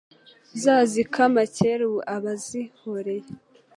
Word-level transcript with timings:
Uzazikama 0.55 1.41
kera 1.55 1.81
ubu 1.87 1.99
ba 2.23 2.29
uzihoreye 2.37 3.29